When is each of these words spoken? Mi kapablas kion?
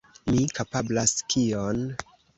Mi 0.29 0.45
kapablas 0.59 1.13
kion? 1.35 1.85